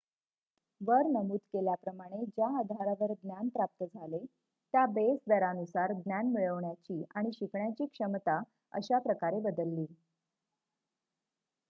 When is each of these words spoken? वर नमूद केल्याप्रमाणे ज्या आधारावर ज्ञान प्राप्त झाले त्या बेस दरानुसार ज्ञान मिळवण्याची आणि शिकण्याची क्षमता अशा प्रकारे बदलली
वर 0.81 1.07
नमूद 1.07 1.39
केल्याप्रमाणे 1.53 2.23
ज्या 2.27 2.47
आधारावर 2.59 3.13
ज्ञान 3.13 3.49
प्राप्त 3.49 3.83
झाले 3.85 4.19
त्या 4.73 4.85
बेस 4.93 5.19
दरानुसार 5.27 5.93
ज्ञान 5.95 6.31
मिळवण्याची 6.33 7.03
आणि 7.15 7.31
शिकण्याची 7.33 7.85
क्षमता 7.85 8.41
अशा 8.73 8.99
प्रकारे 8.99 9.39
बदलली 9.41 9.85